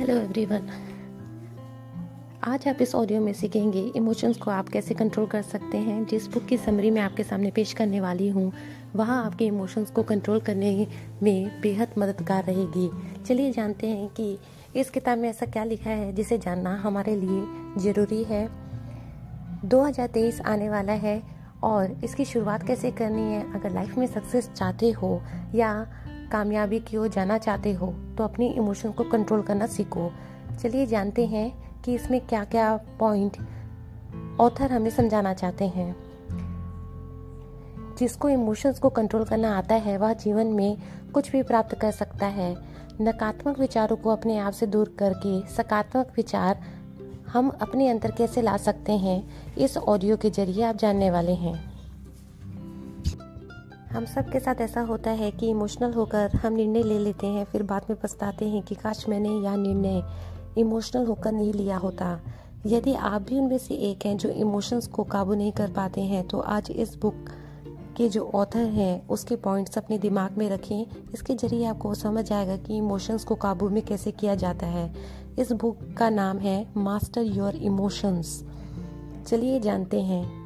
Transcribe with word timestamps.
Hello 0.00 0.16
everyone 0.16 0.68
आज 2.44 2.68
आप 2.68 2.76
इस 2.82 2.94
ऑडियो 2.94 3.20
में 3.20 3.32
सीखेंगे 3.32 3.80
इमोशंस 3.96 4.36
को 4.36 4.50
आप 4.50 4.68
कैसे 4.68 4.94
कंट्रोल 4.94 5.26
कर 5.26 5.42
सकते 5.42 5.78
हैं। 5.78 6.06
जिस 6.06 6.26
बुक 6.26 6.46
की 6.46 6.56
समरी 6.56 6.90
मैं 6.90 7.02
आपके 7.02 7.22
सामने 7.22 7.50
पेश 7.50 7.72
करने 7.72 8.00
वाली 8.00 8.28
हूँ, 8.28 8.52
वहाँ 8.96 9.26
आपके 9.26 9.46
इमोशंस 9.46 9.90
को 9.90 10.02
कंट्रोल 10.02 10.40
करने 10.40 10.86
में 11.22 11.60
बेहद 11.60 11.88
मददगार 11.98 12.44
रहेगी। 12.44 12.90
चलिए 13.26 13.52
जानते 13.52 13.86
हैं 13.86 14.08
कि 14.08 14.38
इस 14.76 14.90
किताब 14.90 15.18
में 15.18 15.28
ऐसा 15.28 15.46
क्या 15.46 15.64
लिखा 15.64 15.90
है 15.90 16.12
जिसे 16.12 16.38
जानना 16.38 16.76
हमारे 16.76 17.16
लिए 17.16 17.44
ज़रूरी 17.82 18.24
है। 18.24 18.48
2023 19.64 20.40
आने 20.40 20.68
वाला 20.68 20.92
है 20.92 21.22
और 21.62 22.00
इसकी 22.04 22.24
शुरुआत 22.24 22.66
कैसे 22.66 22.90
करनी 22.90 23.22
है? 23.22 23.54
अगर 23.54 23.70
लाइफ 23.70 23.98
में 23.98 24.06
सक्सेस 24.06 24.50
चाहते 24.50 24.90
हो 24.90 25.22
या 25.54 25.86
कामयाबी 26.32 26.80
की 26.80 26.96
ओर 26.96 27.08
जाना 27.08 27.38
चाहते 27.38 27.72
हो 27.72 27.94
तो 28.18 28.24
अपनी 28.24 28.46
इमोशन 28.48 28.92
को 28.92 29.04
कंट्रोल 29.04 29.42
करना 29.42 29.66
सीखो। 29.66 30.10
चलिए 30.62 30.86
जानते 30.86 31.26
हैं 31.26 31.82
कि 31.82 31.94
इसमें 31.94 32.20
क्या 32.20 32.44
क्या 32.44 32.76
पॉइंट 32.76 33.36
ऑथर 34.40 34.72
हमें 34.72 34.90
समझाना 34.90 35.34
चाहते 35.34 35.68
हैं। 35.68 35.96
जिसको 37.98 38.28
इमोशंस 38.28 38.78
को 38.78 38.88
कंट्रोल 38.88 39.24
करना 39.24 39.56
आता 39.58 39.74
है, 39.74 39.96
वह 39.98 40.12
जीवन 40.12 40.46
में 40.46 40.76
कुछ 41.14 41.30
भी 41.32 41.42
प्राप्त 41.42 41.74
कर 41.74 41.90
सकता 41.90 42.26
है। 42.26 42.56
नकारात्मक 43.00 43.58
विचारों 43.58 43.96
को 43.96 44.10
अपने 44.10 44.38
आप 44.38 44.52
से 44.52 44.66
दूर 44.66 44.94
करके 44.98 45.40
सकारात्मक 45.48 46.12
विचार 46.16 46.60
हम 47.28 47.48
अपने 47.48 47.88
अंतर 47.88 48.10
कैसे 48.10 48.42
ला 48.42 48.56
सकते 48.56 48.92
हैं, 48.92 49.22
इस 49.56 49.76
ऑडियो 49.76 50.16
के 50.16 50.30
ज़रिए 50.30 50.62
आप 50.64 50.76
जानने 50.76 51.10
वाले 51.10 51.32
हैं। 51.32 51.69
हम 53.92 54.04
सब 54.04 54.30
के 54.30 54.40
साथ 54.40 54.54
ऐसा 54.54 54.80
होता 54.80 55.10
है 55.10 55.30
कि 55.30 55.48
इमोशनल 55.50 55.92
होकर 55.92 56.30
हम 56.36 56.52
निर्णय 56.52 56.82
ले 56.82 56.98
लेते 56.98 57.26
हैं, 57.26 57.44
फिर 57.44 57.62
बाद 57.62 57.86
में 57.90 57.98
पछताते 58.00 58.48
हैं 58.48 58.62
कि 58.62 58.74
काश 58.74 59.04
मैंने 59.08 59.28
यह 59.28 59.56
निर्णय 59.56 60.02
इमोशनल 60.58 61.06
होकर 61.06 61.32
नहीं 61.32 61.52
लिया 61.52 61.76
होता। 61.76 62.20
यदि 62.66 62.94
आप 62.94 63.22
भी 63.22 63.38
उनमें 63.38 63.58
से 63.58 63.74
एक 63.74 64.06
हैं 64.06 64.16
जो 64.16 64.28
इमोशंस 64.28 64.86
को 64.86 65.04
काबू 65.04 65.34
नहीं 65.34 65.52
कर 65.52 65.72
पाते 65.72 66.00
हैं 66.00 66.26
तो 66.28 66.40
आज 66.40 66.70
इस 66.70 66.94
बुक 66.96 67.30
के 67.96 68.08
जो 68.08 68.30
ऑथर 68.34 68.64
हैं, 68.64 69.08
उसके 69.08 69.36
पॉइंट्स 69.36 69.78
अपने 69.78 69.98
दिमाग 69.98 70.38
में 70.38 70.48
रखें। 70.50 70.86
इसके 71.14 71.34
ज़रिए 71.34 71.64
आपको 71.64 71.94
समझ 71.94 72.32
आएगा 72.32 72.56
कि 72.56 72.76
इमोशंस 72.76 73.24
को 73.24 73.34
काबू 73.34 73.68
में 73.68 73.82
कैसे 73.82 74.10
किया 74.10 74.34
जाता 74.34 74.66
है। 74.66 74.92
इस 75.38 75.52
बुक 75.52 75.78
का 75.98 76.10
नाम 76.10 76.38
है 76.38 76.66
मास्टर 76.76 77.22
योर 77.22 77.56
इमोशंस 77.56 78.42
चलिए 79.26 79.60
जानते 79.60 80.00
हैं। 80.00 80.39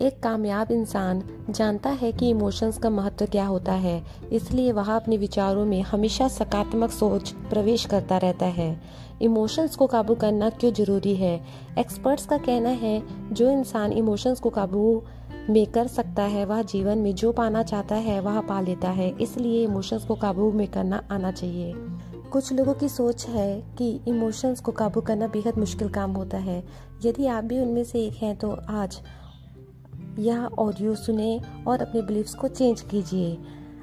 एक 0.00 0.22
कामयाब 0.22 0.70
इंसान 0.70 1.22
जानता 1.50 1.90
है 1.90 2.12
कि 2.12 2.30
इमोशंस 2.30 2.78
का 2.78 2.90
महत्व 2.90 3.26
क्या 3.26 3.46
होता 3.46 3.72
है, 3.72 4.02
इसलिए 4.32 4.72
वह 4.72 4.96
अपने 4.96 5.16
विचारों 5.16 5.64
में 5.64 5.82
हमेशा 5.82 6.28
सकारात्मक 6.28 6.90
सोच 6.90 7.30
प्रवेश 7.30 7.84
करता 7.84 8.18
रहता 8.18 8.46
है। 8.46 8.80
इमोशंस 9.22 9.76
को 9.76 9.86
काबू 9.86 10.14
करना 10.14 10.50
क्यों 10.50 10.72
ज़रूरी 10.72 11.14
है? 11.16 11.40
एक्सपर्ट्स 11.78 12.26
का 12.26 12.38
कहना 12.38 12.68
है, 12.68 13.02
जो 13.32 13.50
इंसान 13.50 13.92
इमोशंस 13.92 14.40
को 14.40 14.50
काबू 14.50 15.02
में 15.50 15.66
कर 15.66 15.86
सकता 15.86 16.22
है, 16.22 16.44
वह 16.44 16.62
जीवन 16.62 16.98
में 16.98 17.14
जो 17.14 17.32
पाना 17.32 17.62
चाहता 17.62 17.94
है, 17.94 18.20
वह 18.20 18.40
पा 18.40 18.60
लेता 18.60 18.90
है। 18.90 19.10
इसलिए 19.20 19.64
इमोशंस 19.64 20.04
को 20.04 20.14
काबू 20.14 20.52
में 20.52 20.66
करना 20.68 21.02
आना 21.10 21.32
चाहिए। 21.32 21.72
कुछ 22.32 22.52
लोगों 22.52 22.74
की 22.74 22.88
सोच 22.88 23.26
है 23.26 23.62
कि 23.78 24.00
इमोशंस 24.08 24.60
को 24.60 24.72
काबू 24.72 25.00
करना 25.00 25.26
बेहद 25.26 25.58
मुश्किल 25.58 25.88
काम 25.88 26.12
होता 26.12 26.38
है। 26.38 26.64
यदि 27.04 27.26
आप 27.26 27.44
भी 27.44 27.58
उनमें 27.58 27.84
से 27.84 28.04
एक 28.06 28.22
हैं 28.22 28.36
तो 28.36 28.58
आज 28.70 29.00
यह 30.18 30.44
ऑडियो 30.58 30.94
सुने 30.94 31.40
और 31.66 31.82
अपने 31.82 32.02
बिलीव्स 32.02 32.34
को 32.34 32.48
चेंज 32.48 32.80
कीजिए। 32.80 33.38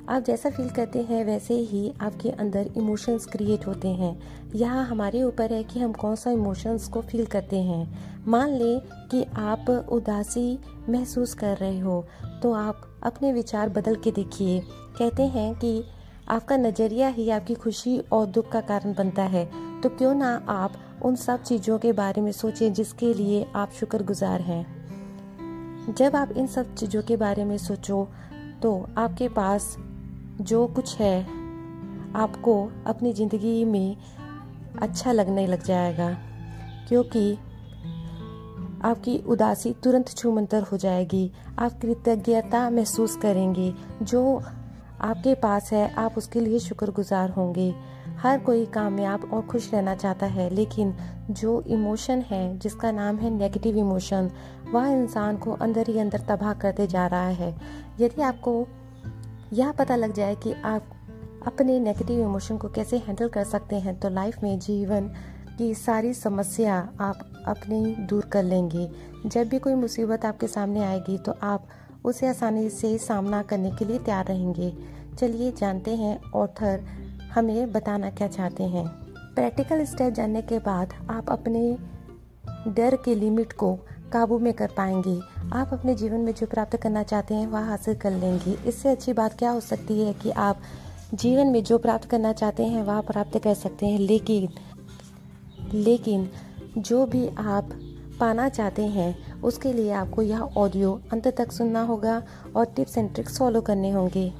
आप 0.09 0.23
जैसा 0.23 0.50
फील 0.50 0.70
करते 0.70 1.02
हैं, 1.02 1.23
वैसे 1.25 1.53
ही 1.53 1.94
आपके 2.02 2.30
अंदर 2.30 2.70
इमोशंस 2.78 3.25
क्रिएट 3.25 3.67
होते 3.67 3.88
हैं। 3.88 4.20
यह 4.55 4.72
हमारे 4.72 5.23
ऊपर 5.23 5.54
है 5.54 5.64
कि 5.64 5.80
हम 5.80 5.93
कौन 5.93 6.16
सा 6.16 6.32
इमोशंस 6.32 6.87
को 6.87 7.02
फील 7.02 7.26
करते 7.26 7.60
हैं। 7.60 8.23
मान 8.27 8.49
लें 8.49 8.80
कि 9.11 9.23
आप 9.23 9.70
उदासी 9.92 10.58
महसूस 10.89 11.33
कर 11.33 11.58
रहे 11.58 11.80
हो 11.80 12.05
तो 12.43 12.54
आप 12.54 12.82
अपने 13.04 13.33
विचार 13.33 13.70
बदल 13.70 13.95
के 13.95 14.11
देखिए। 14.11 14.60
कहते 14.99 15.23
हैं 15.23 15.54
कि 15.55 15.83
आपका 16.30 16.58
नज़रिया 16.58 17.08
ही 17.08 17.30
आपकी 17.30 17.54
खुशी 17.55 17.98
और 18.11 18.26
दुख 18.26 18.52
का 18.52 18.61
कारण 18.61 18.93
बनता 18.93 19.23
है। 19.23 19.45
तो 19.82 19.89
क्यों 19.89 20.16
ना 20.16 20.36
आप 20.49 20.73
उन 21.05 21.16
सब 21.16 21.43
चीज़ों 21.43 21.77
के 21.80 21.92
बारे 21.93 22.21
में 22.21 22.32
सोचें 22.32 22.73
जिसके 22.73 23.14
लिए 23.14 23.45
आप 23.55 23.71
शुक्रगुजार 23.71 24.42
हैं। 24.42 24.77
जब 25.89 26.15
आप 26.15 26.31
इन 26.31 26.48
सब 26.48 26.73
चीज़ों 26.75 27.02
के 27.02 27.15
बारे 27.17 27.43
में 27.45 27.58
सोचो 27.58 28.08
तो 28.61 28.71
आपके 28.98 29.27
पास 29.30 29.75
जो 30.42 30.65
कुछ 30.67 30.95
है, 30.98 31.21
आपको 32.15 32.53
अपनी 32.87 33.14
ज़िंदगी 33.14 33.64
में 33.65 33.95
अच्छा 34.81 35.11
लगने 35.11 35.45
लग 35.48 35.64
जाएगा, 35.64 36.09
क्योंकि 36.87 37.33
आपकी 38.86 39.17
उदासी 39.27 39.73
तुरंत 39.83 40.09
छूमंतर 40.09 40.64
हो 40.64 40.77
जाएगी। 40.77 41.31
आप 41.59 41.80
कृतज्ञता 41.81 42.69
महसूस 42.69 43.15
करेंगे। 43.15 43.73
जो 44.04 44.42
आपके 45.02 45.33
पास 45.36 45.71
है, 45.73 45.93
आप 45.95 46.17
उसके 46.17 46.39
लिए 46.39 46.59
शुक्रगुजार 46.59 47.30
होंगे। 47.30 47.73
हर 48.17 48.39
कोई 48.39 48.66
कामयाब 48.66 49.30
और 49.33 49.42
खुश 49.42 49.73
रहना 49.73 49.95
चाहता 49.95 50.26
है, 50.26 50.50
लेकिन 50.50 50.94
जो 51.32 51.61
इमोशन 51.61 52.22
है, 52.22 52.58
जिसका 52.58 52.92
नाम 52.92 53.17
है 53.17 53.30
नेगेटिव 53.30 53.78
इमोशन 53.78 54.30
वह 54.72 54.88
इंसान 54.88 55.38
को 55.38 55.52
अंदर 55.52 55.88
ही 55.88 56.00
अंदर 56.00 56.20
तबाह 56.20 56.54
करते 56.54 56.88
जा 56.88 57.08
रहा 57.08 57.28
है। 57.28 57.55
यदि 58.00 58.22
आपको 58.22 58.67
यह 59.54 59.72
पता 59.72 59.95
लग 59.95 60.14
जाए 60.14 60.36
कि 60.36 60.54
आप 60.66 60.89
अपने 61.48 61.80
नेगेटिव 61.80 62.20
इमोशन 62.20 62.58
को 62.58 62.70
कैसे 62.70 62.98
हैंडल 62.98 63.28
कर 63.30 63.44
सकते 63.44 63.76
हैं 63.76 64.00
तो 64.00 64.10
लाइफ 64.10 64.44
में 64.44 64.60
जीवन 64.60 65.11
की 65.58 65.73
सारी 65.73 66.14
समस्या 66.14 66.78
आप 66.99 67.20
अपनी 67.48 67.95
दूर 67.99 68.26
कर 68.26 68.44
लेंगे। 68.44 68.89
जब 69.26 69.48
भी 69.48 69.60
कोई 69.60 69.73
मुसीबत 69.73 70.26
आपके 70.26 70.48
सामने 70.48 70.84
आएगी 70.84 71.17
तो 71.17 71.34
आप 71.44 71.67
उसे 72.05 72.28
आसानी 72.28 72.70
से 72.70 72.98
सामना 72.98 73.42
करने 73.42 73.72
के 73.72 73.86
लिए 73.86 73.99
तैयार 73.99 74.26
रहेंगे। 74.26 74.73
चलिए, 75.17 75.52
जानते 75.52 75.95
हैं 75.95 76.20
ऑथर 76.32 76.84
हमें 77.37 77.71
बताना 77.71 78.09
क्या 78.09 78.27
चाहते 78.27 78.64
हैं। 78.64 78.87
प्रैक्टिकल 79.36 79.86
स्टेप 79.86 80.14
जानने 80.14 80.42
के 80.42 80.59
बाद 80.59 80.93
आप 81.09 81.30
अपने 81.30 81.77
डर 82.67 82.95
के 82.95 83.15
लिमिट 83.15 83.53
को 83.53 83.80
काबू 84.14 84.39
में 84.39 84.53
कर 84.53 84.67
पाएँगे। 84.67 85.21
आप 85.53 85.70
अपने 85.73 85.95
जीवन 85.95 86.20
में 86.20 86.33
जो 86.33 86.45
प्राप्त 86.45 86.77
करना 86.77 87.03
चाहते 87.03 87.36
हैं, 87.36 87.48
वह 87.48 87.59
हासिल 87.59 87.95
कर 87.95 88.11
लेंगे। 88.11 88.70
इससे 88.70 88.89
अच्छी 88.89 89.14
बात 89.14 89.33
क्या 89.39 89.52
हो 89.52 89.59
सकती 89.59 90.02
है 90.02 90.14
कि 90.14 90.31
आप 90.31 90.59
जीवन 91.14 91.48
में 91.48 91.64
जो 91.64 91.77
प्राप्त 91.77 92.05
करना 92.05 92.33
चाहते 92.33 92.64
हैं, 92.64 92.83
वह 92.83 93.02
प्राप्त 93.02 93.39
कर 93.39 93.54
सकते 93.54 93.86
हैं। 93.86 93.99
लेकिन 93.99 94.49
लेकिन 95.73 96.30
जो 96.77 97.05
भी 97.05 97.27
आप 97.27 97.69
पाना 98.19 98.49
चाहते 98.49 98.86
हैं, 98.86 99.42
उसके 99.42 99.73
लिए 99.73 99.92
आपको 99.92 100.21
यह 100.21 100.42
ऑडियो 100.42 101.02
अंत 101.14 101.27
तक 101.27 101.52
सुनना 101.52 101.81
होगा 101.81 102.23
और 102.55 102.65
टिप्स 102.65 102.98
एंड 102.98 103.14
ट्रिक्स 103.14 103.39
फॉलो 103.39 103.61
करने 103.61 103.92
होंगे। 103.92 104.33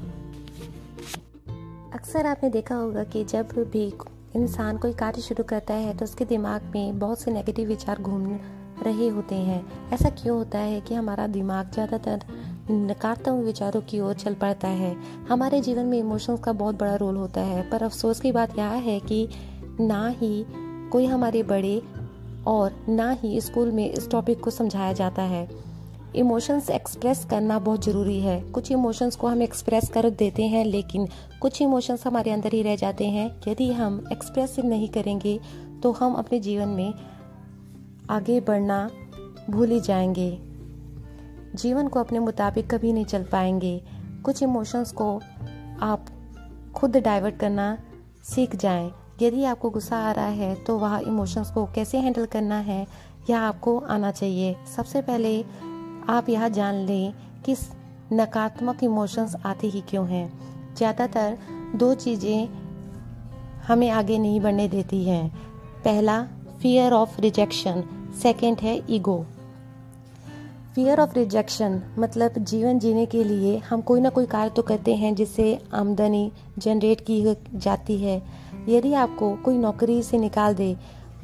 अक्सर 2.17 2.29
आपने 2.29 2.50
देखा 2.50 2.75
होगा 2.75 3.03
कि 3.03 3.23
जब 3.23 3.50
भी 3.72 3.83
इंसान 4.35 4.78
कोई 4.78 4.94
कार्य 4.94 5.22
शुरू 5.22 5.44
करता 5.44 5.73
है 5.73 5.95
तो 5.97 6.05
उसके 6.05 6.25
दिमाग 6.25 6.61
में 6.75 6.97
बहुत 7.00 7.19
से 7.19 7.31
नेगेटिव 7.31 7.67
विचार 7.67 8.00
घूम 8.00 8.25
रहे 8.83 9.07
होते 9.07 9.35
हैं। 9.35 9.91
ऐसा 9.94 10.09
क्यों 10.11 10.38
होता 10.38 10.59
है 10.59 10.79
कि 10.81 10.94
हमारा 10.94 11.28
दिमाग 11.28 11.69
ज़्यादातर 11.72 12.23
नकारात्मक 12.72 13.44
विचारों 13.45 13.81
की 13.81 14.00
ओर 14.00 14.13
चल 14.16 14.33
पड़ता 14.33 14.67
है? 14.67 14.95
हमारे 15.29 15.61
जीवन 15.61 15.85
में 15.85 15.97
इमोशंस 16.00 16.39
का 16.39 16.53
बहुत 16.53 16.79
बड़ा 16.79 16.95
रोल 16.95 17.17
होता 17.17 17.41
है, 17.41 17.69
पर 17.69 17.83
अफसोस 17.83 18.22
की 18.22 18.31
बात 18.31 18.57
यह 18.57 18.73
है 18.88 18.99
कि 19.01 19.28
ना 19.79 20.07
ही 20.17 20.45
कोई 20.91 21.05
हमारे 21.05 21.44
बड़े 21.44 21.81
और 22.47 22.85
ना 22.89 23.09
ही 23.13 23.39
स्कूल 23.41 23.72
में 23.72 23.89
इस 23.89 24.09
टॉपिक 24.11 24.39
को 24.39 24.51
समझाया 24.51 24.94
जाता 24.94 25.22
है। 25.25 25.47
इमोशंस 26.17 26.69
एक्सप्रेस 26.69 27.23
करना 27.25 27.57
बहुत 27.59 27.85
ज़रूरी 27.85 28.19
है। 28.19 28.39
कुछ 28.44 28.72
इमोशंस 28.72 29.16
को 29.16 29.28
हम 29.28 29.41
एक्सप्रेस 29.41 29.90
कर 29.90 30.09
देते 30.09 30.43
हैं, 30.43 30.64
लेकिन 30.66 31.08
कुछ 31.41 31.61
इमोशंस 31.61 32.05
हमारे 32.08 32.31
अंदर 32.31 32.53
ही 32.53 32.61
रह 32.61 32.75
जाते 32.75 33.05
हैं। 33.05 33.29
यदि 33.47 33.72
हम 33.73 34.03
एक्सप्रेस 34.11 34.55
नहीं 34.59 34.90
करेंगे 34.90 35.40
तो 35.84 35.91
हम 35.91 36.14
अपने 36.14 36.40
जीवन 36.40 36.67
में 36.67 36.93
आगे 38.09 38.40
बढ़ना 38.41 38.90
भूल 39.49 39.72
ही 39.72 39.79
जाएँगे। 39.79 40.29
जीवन 41.55 41.87
को 41.87 41.99
अपने 41.99 42.20
मुताबिक 42.20 42.70
कभी 42.72 42.93
नहीं 42.93 43.05
चल 43.05 43.23
पाएँगे। 43.23 43.81
कुछ 44.25 44.43
इमोशंस 44.43 44.91
को 44.91 45.16
आप 45.81 46.05
खुद 46.75 46.97
डाइवर्ट 46.97 47.37
करना 47.37 47.78
सीख 48.25 48.55
जाएँ। 48.55 48.91
यदि 49.22 49.43
आपको 49.43 49.70
गुस्सा 49.70 49.97
आ 49.99 50.11
रहा 50.11 50.25
है 50.25 50.53
तो 50.55 50.78
वह 50.78 50.97
इमोशंस 50.97 51.52
को 51.52 51.66
कैसे 51.66 51.97
हैंडल 51.97 52.25
करना 52.25 52.59
है, 52.59 52.85
यह 53.29 53.40
आपको 53.40 53.78
आना 53.79 54.11
चाहिए। 54.11 54.55
सबसे 54.75 55.02
पहले 55.02 55.43
आप 56.09 56.30
यह 56.30 56.48
जान 56.50 56.76
लें 56.86 57.14
कि 57.46 57.56
नकारात्मक 58.14 58.84
इमोशंस 58.84 59.36
आते 59.46 59.68
ही 59.68 59.82
क्यों 59.82 60.08
हैं। 60.08 60.28
ज़्यादातर 60.78 61.38
दो 61.76 61.94
चीज़ें 61.96 62.48
हमें 63.68 63.90
आगे 63.92 64.18
नहीं 64.18 64.40
बढ़ने 64.42 64.68
देती 64.68 65.04
हैं। 65.04 65.30
पहला 65.86 66.22
फियर 66.62 66.94
ऑफ़ 66.94 67.20
रिजेक्शन 67.22 67.84
सेकंड 68.22 68.59
है 68.59 68.82
ईगो 68.90 69.26
फियर 70.76 71.00
ऑफ़ 71.00 71.14
रिजेक्शन 71.16 71.82
मतलब 72.00 72.38
जीवन 72.40 72.80
जीने 72.80 73.06
के 73.06 73.24
लिए 73.24 73.58
हम 73.59 73.82
कोई 73.82 74.02
ना 74.02 74.09
कोई 74.09 74.26
कार्य 74.26 74.50
तो 74.50 74.62
करते 74.62 74.96
हैं 74.96 75.14
जिससे 75.16 75.59
आमदनी 75.74 76.32
जनरेट 76.58 77.02
की 77.02 77.36
जाती 77.56 77.98
है। 77.98 78.22
यदि 78.70 78.94
आपको 78.96 79.36
कोई 79.36 79.58
नौकरी 79.58 80.02
से 80.04 80.18
निकाल 80.18 80.56
दे 80.56 80.76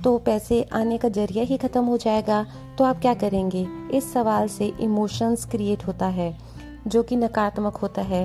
तो 0.03 0.17
पैसे 0.17 0.61
आने 0.73 0.97
का 0.97 1.09
ज़रिया 1.09 1.43
ही 1.43 1.57
खत्म 1.57 1.83
हो 1.83 1.97
जाएगा। 1.97 2.45
तो 2.77 2.83
आप 2.83 2.99
क्या 2.99 3.13
करेंगे? 3.13 3.67
इस 3.93 4.11
सवाल 4.13 4.47
से 4.47 4.65
इमोशंस 4.81 5.45
क्रिएट 5.45 5.85
होता 5.87 6.05
है, 6.07 6.37
जो 6.87 7.03
कि 7.03 7.15
नकारात्मक 7.15 7.75
होता 7.75 8.01
है। 8.01 8.23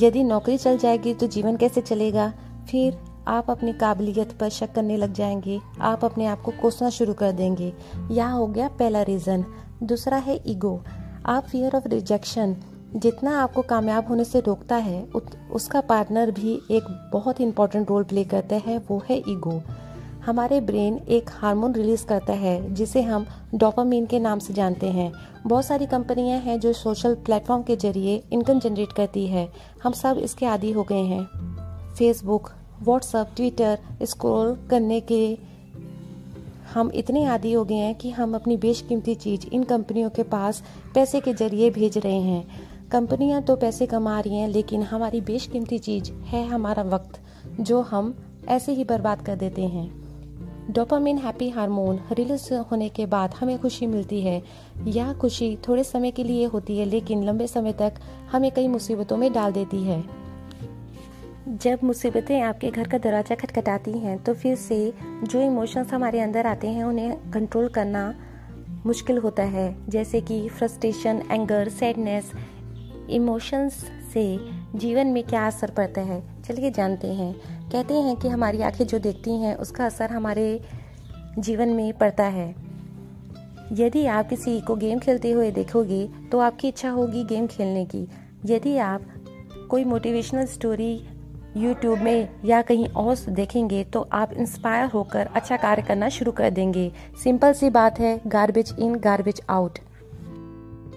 यदि 0.00 0.24
नौकरी 0.24 0.56
चल 0.58 0.78
जाएगी 0.78 1.14
तो 1.14 1.26
जीवन 1.26 1.56
कैसे 1.56 1.80
चलेगा? 1.80 2.32
फिर 2.70 2.98
आप 3.28 3.50
अपनी 3.50 3.72
काबिलियत 3.72 4.32
पर 4.32 4.48
शक 4.48 4.72
करने 4.72 4.96
लग 4.96 5.12
जाएँगे। 5.12 5.60
आप 5.80 6.04
अपने 6.04 6.26
आप 6.26 6.42
को 6.42 6.52
कोसना 6.62 6.90
शुरू 6.90 7.14
कर 7.14 7.32
देंगे। 7.32 7.72
यह 8.10 8.28
हो 8.28 8.46
गया 8.46 8.68
पहला 8.68 9.02
रीज़न 9.02 9.44
दूसरा 9.82 10.16
है 10.16 10.40
ईगो 10.46 10.80
आप 11.26 11.44
फियर 11.44 11.76
ऑफ़ 11.76 11.88
रिजेक्शन 11.88 12.56
जितना 12.96 13.40
आपको 13.42 13.62
कामयाब 13.62 14.08
होने 14.08 14.24
से 14.24 14.40
रोकता 14.40 14.76
है 14.76 15.02
उसका 15.52 15.80
पार्टनर 15.80 16.30
भी 16.30 16.52
एक 16.70 16.84
बहुत 17.12 17.40
इंपॉर्टेंट 17.40 17.88
रोल 17.90 18.04
प्ले 18.04 18.24
करता 18.24 18.56
है, 18.56 18.78
वो 18.78 19.02
है 19.10 19.18
ईगो 19.18 19.60
हमारे 20.26 20.60
ब्रेन 20.60 21.00
एक 21.08 21.30
हार्मोन 21.32 21.74
रिलीज़ 21.74 22.06
करता 22.06 22.32
है, 22.32 22.74
जिसे 22.74 23.02
हम 23.02 23.26
डोपामीन 23.54 24.06
के 24.06 24.18
नाम 24.18 24.38
से 24.38 24.54
जानते 24.54 24.86
हैं। 24.86 25.12
बहुत 25.46 25.64
सारी 25.64 25.86
कंपनियाँ 25.86 26.40
हैं 26.40 26.60
जो 26.60 26.72
सोशल 26.72 27.14
प्लेटफॉर्म 27.14 27.62
के 27.62 27.76
ज़रिए 27.76 28.22
इनकम 28.32 28.60
जनरेट 28.60 28.92
करती 28.92 29.26
है। 29.26 29.52
हम 29.82 29.92
सब 29.92 30.18
इसके 30.18 30.46
आदि 30.46 30.72
हो 30.72 30.82
गए 30.82 31.02
हैं। 31.02 31.24
फेसबुक 31.94 32.50
व्हाट्सअप 32.82 33.30
ट्विटर 33.36 33.78
स्क्रॉल 34.02 34.66
करने 34.70 35.00
के 35.00 35.38
हम 36.74 36.90
इतने 36.94 37.24
आदि 37.24 37.52
हो 37.52 37.64
गए 37.64 37.74
हैं 37.74 37.94
कि 37.94 38.10
हम 38.10 38.34
अपनी 38.34 38.56
बेशकीमती 38.56 39.14
चीज़ 39.14 39.46
इन 39.52 39.62
कंपनियों 39.62 40.10
के 40.10 40.22
पास 40.22 40.62
पैसे 40.94 41.20
के 41.20 41.34
ज़रिए 41.34 41.70
भेज 41.70 41.98
रहे 41.98 42.20
हैं। 42.20 42.48
कंपनियाँ 42.92 43.42
तो 43.42 43.56
पैसे 43.56 43.86
कमा 43.86 44.20
रही 44.20 44.36
हैं, 44.36 44.48
लेकिन 44.48 44.82
हमारी 44.82 45.20
बेशकीमती 45.20 45.78
चीज़ 45.78 46.12
है 46.12 46.46
हमारा 46.46 46.82
वक्त, 46.82 47.20
जो 47.60 47.80
हम 47.80 48.14
ऐसे 48.48 48.72
ही 48.72 48.84
बर्बाद 48.84 49.22
कर 49.22 49.36
देते 49.36 49.62
हैं। 49.62 50.05
डोपामिन 50.70 51.18
हैप्पी 51.18 51.48
हार्मोन 51.50 52.00
रिलीज़ 52.12 52.54
होने 52.70 52.88
के 52.88 53.06
बाद 53.06 53.34
हमें 53.34 53.58
खुशी 53.58 53.86
मिलती 53.86 54.20
है। 54.20 54.42
यह 54.86 55.12
खुशी 55.12 55.56
थोड़े 55.68 55.84
समय 55.84 56.10
के 56.10 56.24
लिए 56.24 56.44
होती 56.44 56.78
है, 56.78 56.84
लेकिन 56.84 57.24
लंबे 57.24 57.46
समय 57.46 57.72
तक 57.72 58.00
हमें 58.32 58.50
कई 58.52 58.68
मुसीबतों 58.68 59.16
में 59.16 59.32
डाल 59.32 59.52
देती 59.52 59.82
है। 59.84 60.02
जब 61.48 61.78
मुसीबतें 61.84 62.40
आपके 62.40 62.70
घर 62.70 62.88
का 62.88 62.98
दरवाज़ा 62.98 63.34
खटखटाती 63.34 63.98
हैं 63.98 64.22
तो 64.24 64.34
फिर 64.34 64.56
से 64.56 64.92
जो 65.22 65.40
इमोशंस 65.40 65.92
हमारे 65.92 66.20
अंदर 66.20 66.46
आते 66.46 66.68
हैं, 66.68 66.84
उन्हें 66.84 67.30
कंट्रोल 67.32 67.68
करना 67.68 68.14
मुश्किल 68.86 69.18
होता 69.18 69.42
है। 69.42 69.74
जैसे 69.88 70.20
कि 70.20 70.48
फ्रस्ट्रेशन, 70.48 71.22
एंगर, 71.30 71.68
सैडनेस, 71.68 72.32
इमोशंस 73.10 73.84
से 74.14 74.38
जीवन 74.74 75.06
में 75.06 75.22
क्या 75.24 75.46
असर 75.46 75.70
पड़ता 75.70 76.00
है? 76.00 76.22
चलिए 76.46 76.70
जानते 76.70 77.08
हैं। 77.08 77.32
कहते 77.70 77.94
हैं 77.94 78.16
कि 78.16 78.28
हमारी 78.28 78.62
आँखें 78.62 78.86
जो 78.86 78.98
देखती 78.98 79.30
हैं, 79.36 79.54
उसका 79.56 79.86
असर 79.86 80.10
हमारे 80.10 80.60
जीवन 81.38 81.68
में 81.68 81.92
पड़ता 81.92 82.24
है। 82.24 82.54
यदि 83.72 84.06
आप 84.06 84.28
किसी 84.28 84.60
को 84.60 84.74
गेम 84.76 84.98
खेलते 84.98 85.30
हुए 85.32 85.50
देखोगे 85.50 86.06
तो 86.32 86.38
आपकी 86.38 86.68
इच्छा 86.68 86.90
होगी 86.90 87.24
गेम 87.24 87.46
खेलने 87.46 87.84
की। 87.84 88.06
यदि 88.46 88.76
आप 88.78 89.06
कोई 89.70 89.84
मोटिवेशनल 89.84 90.46
स्टोरी 90.46 90.92
यूट्यूब 91.56 91.98
में 91.98 92.28
या 92.44 92.60
कहीं 92.62 92.86
और 92.88 93.16
देखेंगे 93.30 93.82
तो 93.84 94.00
आप 94.12 94.32
इंस्पायर 94.32 94.88
होकर 94.90 95.28
अच्छा 95.34 95.56
कार्य 95.56 95.82
करना 95.82 96.08
शुरू 96.08 96.32
कर 96.32 96.50
देंगे। 96.50 96.90
सिंपल 97.22 97.52
सी 97.52 97.70
बात 97.70 97.98
है 98.00 98.20
गार्बेज 98.26 98.74
इन 98.78 98.94
गार्बेज 99.00 99.40
आउट 99.50 99.78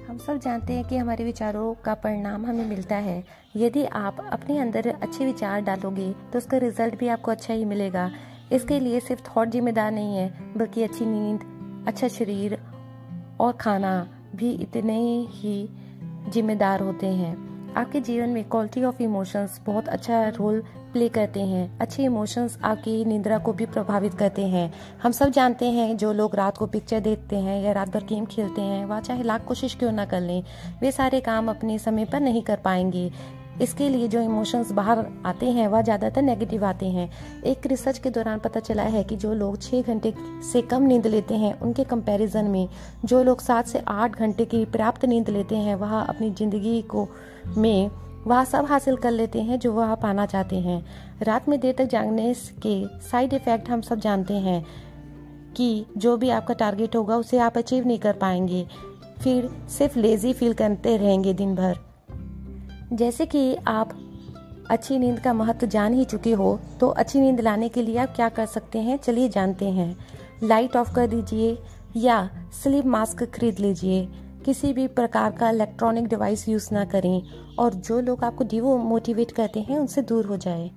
हम 0.10 0.18
सब 0.18 0.38
जानते 0.38 0.74
हैं 0.74 0.84
कि 0.84 0.98
हमारे 0.98 1.24
विचारों 1.24 1.74
का 1.76 1.94
परिणाम 1.94 2.46
हमें 2.46 2.66
मिलता 2.66 2.96
है। 2.96 3.24
यदि 3.56 3.84
आप 3.86 4.18
अपने 4.32 4.58
अंदर 4.60 4.88
अच्छे 4.88 5.26
विचार 5.26 5.62
डालोगे 5.62 6.10
तो 6.32 6.38
उसका 6.38 6.58
रिज़ल्ट 6.58 6.98
भी 7.00 7.08
आपको 7.08 7.32
अच्छा 7.32 7.54
ही 7.54 7.66
मिलेगा। 7.66 8.10
इसके 8.52 8.80
लिए 8.80 9.00
सिर्फ़ 9.00 9.22
थॉट 9.26 9.48
जिम्मेदार 9.48 9.92
नहीं 9.92 10.16
है, 10.18 10.54
बल्कि 10.58 10.84
अच्छी 10.84 11.06
नींद 11.06 11.86
अच्छा 11.88 12.08
शरीर 12.08 12.58
और 13.40 13.54
खाना 13.54 13.92
भी 14.36 14.52
इतने 14.54 15.00
ही 15.28 15.70
जिम्मेदार 16.30 16.82
होते 16.82 17.08
हैं। 17.08 17.74
आपके 17.74 18.02
जीवन 18.02 18.30
में 18.30 18.44
क्वालिटी 18.44 18.84
ऑफ़ 18.84 19.02
इमोशंस 19.04 19.62
बहुत 19.66 19.88
अच्छा 19.88 20.28
रोल 20.30 20.64
प्ले 20.94 21.08
करते 21.10 21.40
हैं। 21.40 21.80
अच्छे 21.80 22.04
इमोशंस 22.04 22.58
आपकी 22.64 23.04
निंद्रा 23.06 23.38
को 23.38 23.54
भी 23.54 23.66
प्रभावित 23.66 24.14
करते 24.14 24.46
हैं। 24.48 24.72
हम 25.04 25.12
सब 25.12 25.30
जानते 25.30 25.66
हैं, 25.66 25.98
जो 25.98 26.14
लोग 26.14 26.36
रात 26.36 26.58
को 26.58 26.68
पिक्चर 26.68 27.00
देखते 27.00 27.36
हैं 27.36 27.62
या 27.64 27.72
रात 27.72 27.90
भर 27.90 28.04
गेम 28.04 28.26
खेलते 28.26 28.62
हैं, 28.62 28.86
वह 28.86 29.00
चाहे 29.00 29.24
लाख 29.24 29.46
कोशिश 29.46 29.76
क्यों 29.76 29.92
ना 29.92 30.06
कर 30.06 30.22
लें, 30.22 30.44
वे 30.82 30.92
सारे 30.92 31.20
काम 31.22 31.50
अपने 31.50 31.78
समय 31.80 32.06
पर 32.06 32.20
नहीं 32.20 32.42
कर 32.42 32.56
पाएँगे। 32.56 33.12
इसके 33.62 33.88
लिए 33.90 34.08
जो 34.08 34.22
इमोशंस 34.22 34.72
बाहर 34.72 35.06
आते 35.26 35.46
हैं, 35.46 35.68
वह 35.68 35.82
ज़्यादातर 35.82 36.22
नेगेटिव 36.22 36.66
आते 36.66 36.86
हैं। 36.86 37.10
एक 37.44 37.66
रिसर्च 37.68 37.98
के 37.98 38.10
दौरान 38.10 38.40
पता 38.40 38.60
चला 38.60 38.84
है 38.84 39.04
कि 39.04 39.16
जो 39.16 39.34
लोग 39.34 39.62
छः 39.62 39.82
घंटे 39.84 40.14
से 40.52 40.62
कम 40.62 40.84
नींद 40.84 41.08
लेते 41.08 41.36
हैं, 41.36 41.54
उनके 41.60 41.84
कंपैरिजन 41.84 42.46
में 42.46 42.68
जो 43.06 43.24
लोग 43.24 43.42
सात 43.42 43.68
से 43.68 43.82
आठ 43.88 44.18
घंटे 44.18 44.46
की 44.46 44.64
पर्याप्त 44.66 45.06
नींद 45.06 45.30
लेते 45.30 45.56
हैं, 45.56 45.76
वह 45.76 46.00
अपनी 46.00 46.30
ज़िंदगी 46.32 46.82
को 46.82 47.08
में 47.58 47.90
वह 48.28 48.44
सब 48.44 48.66
हासिल 48.66 48.96
कर 48.96 49.12
लेते 49.12 49.42
हैं 49.42 49.60
जो 49.60 49.72
वह 49.74 49.94
पाना 49.96 50.26
चाहते 50.26 50.56
हैं। 50.56 50.84
रात 51.22 51.50
में 51.50 51.60
देर 51.60 51.76
तक 51.78 51.86
जागने 51.86 52.34
के 52.66 52.86
साइड 53.02 53.34
इफ़ेक्ट 53.34 53.70
हम 53.70 53.82
सब 53.82 54.00
जानते 54.00 54.34
हैं 54.34 54.66
कि 55.56 55.86
जो 55.98 56.16
भी 56.18 56.30
आपका 56.30 56.54
टारगेट 56.54 56.96
होगा, 56.96 57.16
उसे 57.16 57.38
आप 57.38 57.58
अचीव 57.58 57.88
नहीं 57.88 58.00
कर 58.00 58.14
पाएँगे। 58.14 58.68
फिर 59.22 59.50
सिर्फ़ 59.70 60.00
लेज़ी 60.00 60.34
फील 60.34 60.54
करते 60.54 60.98
रहेंगे 60.98 61.34
दिन 61.34 61.56
भर। 61.56 61.78
जैसे 62.94 63.26
कि 63.26 63.56
आप 63.68 63.98
अच्छी 64.70 64.98
नींद 65.00 65.20
का 65.20 65.34
महत्व 65.34 65.68
जान 65.68 65.94
ही 65.94 66.06
चुके 66.06 66.32
हो 66.34 66.60
तो 66.80 66.88
अच्छी 66.88 67.20
नींद 67.20 67.40
लाने 67.40 67.70
के 67.70 67.82
लिए 67.82 67.98
आप 67.98 68.16
क्या 68.16 68.30
कर 68.30 68.46
सकते 68.46 68.80
हैं, 68.80 68.98
चलिए 68.98 69.30
जानते 69.30 69.70
हैं। 69.70 69.96
लाइट 70.44 70.76
ऑफ़ 70.78 70.94
कर 70.96 71.08
दीजिए 71.08 71.58
या 71.96 72.30
स्लीप 72.54 72.86
मास्क 72.86 73.24
खरीद 73.24 73.60
लीजिए। 73.60 74.08
किसी 74.46 74.74
भी 74.74 74.88
प्रकार 74.88 75.32
का 75.32 75.50
इलेक्ट्रॉनिक 75.50 76.08
डिवाइस 76.08 76.50
यूज़ 76.50 76.70
ना 76.74 76.86
करें 76.86 77.22
और 77.60 77.74
जो 77.74 78.00
लोग 78.00 78.24
आपको 78.24 78.44
डिवो 78.44 78.78
मोटिवेट 78.78 79.32
करते 79.32 79.60
हैं, 79.60 79.80
उनसे 79.80 80.02
दूर 80.02 80.26
हो 80.26 80.38
जाए। 80.38 80.72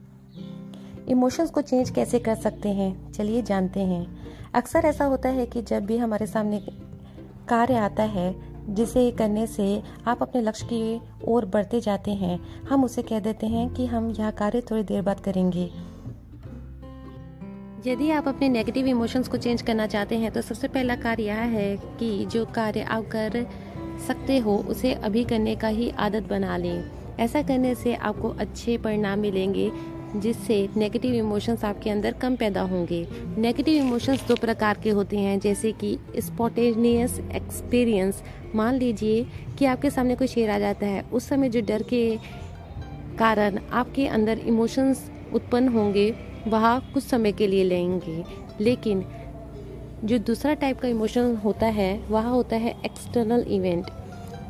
इमोशंस 1.08 1.50
को 1.50 1.62
चेंज 1.62 1.90
कैसे 1.90 2.18
कर 2.18 2.34
सकते 2.34 2.68
हैं? 2.68 3.12
चलिए 3.12 3.42
जानते 3.42 3.80
हैं। 3.80 4.16
अक्सर 4.54 4.78
ऐसा 4.78 5.04
होता 5.04 5.28
है 5.28 5.46
कि 5.46 5.62
जब 5.62 5.84
भी 5.84 5.96
हमारे 5.96 6.26
सामने 6.26 6.66
कार्य 7.48 7.74
आता 7.74 8.02
है, 8.02 8.52
जिसे 8.74 9.10
करने 9.10 9.46
से 9.46 9.82
आप 10.06 10.22
अपने 10.22 10.40
लक्ष्य 10.40 10.66
की 10.66 11.00
ओर 11.28 11.46
बढ़ते 11.46 11.80
जाते 11.80 12.10
हैं, 12.10 12.40
हम 12.68 12.84
उसे 12.84 13.02
कह 13.02 13.20
देते 13.20 13.46
हैं 13.46 13.74
कि 13.74 13.86
हम 13.86 14.10
यह 14.10 14.30
कार्य 14.30 14.60
थोड़ी 14.60 14.82
देर 14.82 15.02
बाद 15.02 15.20
करेंगे। 15.20 15.91
यदि 17.86 18.10
आप 18.10 18.28
अपने 18.28 18.48
नेगेटिव 18.48 18.86
इमोशंस 18.86 19.28
को 19.28 19.36
चेंज 19.36 19.62
करना 19.62 19.86
चाहते 19.86 20.16
हैं 20.16 20.30
तो 20.32 20.40
सबसे 20.40 20.68
पहला 20.68 20.96
कार्य 20.96 21.22
यह 21.22 21.34
है 21.34 21.76
कि 21.76 22.24
जो 22.24 22.44
कार्य 22.44 22.80
आप 22.80 23.06
कर 23.06 23.46
सकते 24.06 24.38
हो, 24.38 24.56
उसे 24.58 24.92
अभी 24.92 25.24
करने 25.24 25.54
का 25.56 25.68
ही 25.68 25.90
आदत 25.90 26.22
बना 26.22 26.56
लें। 26.56 26.84
ऐसा 27.18 27.42
करने 27.42 27.74
से 27.74 27.94
आपको 27.94 28.28
अच्छे 28.28 28.78
परिणाम 28.78 29.18
मिलेंगे, 29.18 29.70
जिससे 30.16 30.68
नेगेटिव 30.76 31.14
इमोशंस 31.14 31.64
आपके 31.64 31.90
अंदर 31.90 32.12
कम 32.12 32.36
पैदा 32.36 32.62
होंगे। 32.62 33.06
नेगेटिव 33.38 33.82
इमोशंस 33.82 34.26
दो 34.28 34.36
प्रकार 34.36 34.78
के 34.84 34.90
होते 34.90 35.18
हैं, 35.18 35.38
जैसे 35.40 35.72
कि 35.72 35.98
स्पॉटेनियस 36.18 37.20
एक्सपीरियंस 37.34 38.22
मान 38.54 38.74
लीजिए 38.74 39.26
कि 39.58 39.64
आपके 39.64 39.90
सामने 39.90 40.16
कोई 40.16 40.26
शेर 40.26 40.50
आ 40.50 40.58
जाता 40.58 40.86
है, 40.86 41.02
उस 41.02 41.28
समय 41.28 41.48
जो 41.48 41.60
डर 41.60 41.82
के 41.82 42.16
कारण 43.18 43.58
आपके 43.72 44.06
अंदर 44.06 44.38
इमोशंस 44.38 45.10
उत्पन्न 45.34 45.68
होंगे 45.68 46.31
वह 46.48 46.78
कुछ 46.94 47.04
समय 47.04 47.32
के 47.32 47.46
लिए 47.46 47.64
लेंगे। 47.64 48.24
लेकिन 48.60 49.04
जो 50.04 50.18
दूसरा 50.18 50.54
टाइप 50.54 50.80
का 50.80 50.88
इमोशन 50.88 51.34
होता 51.36 51.66
है, 51.66 51.98
वह 52.10 52.22
होता 52.22 52.56
है 52.56 52.74
एक्सटर्नल 52.84 53.44
इवेंट 53.48 53.90